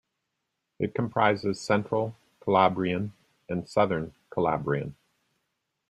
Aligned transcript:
It 0.79 0.95
comprises 0.95 1.61
Central 1.61 2.15
Calabrian 2.43 3.13
and 3.47 3.69
Southern 3.69 4.13
Calabrian. 4.33 4.95